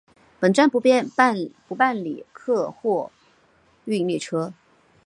[0.39, 3.11] 本站不办理客货
[3.85, 4.51] 运列车。